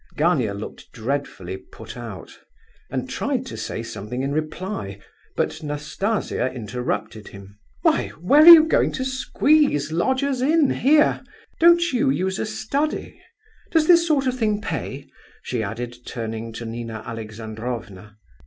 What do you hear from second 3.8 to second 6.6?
something in reply, but Nastasia